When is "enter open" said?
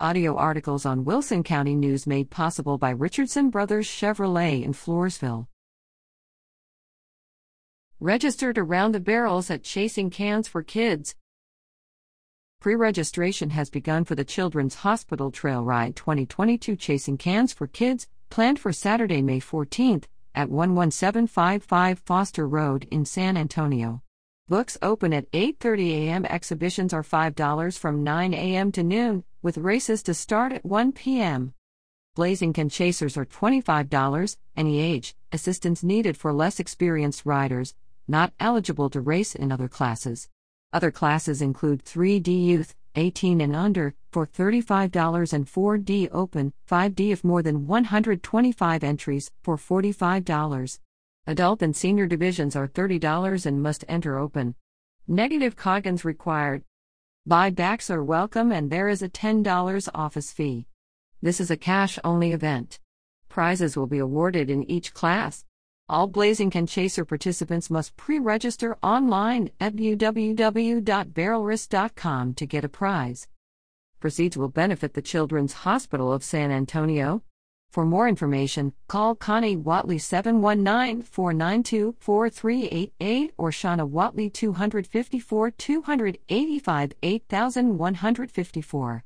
53.88-54.54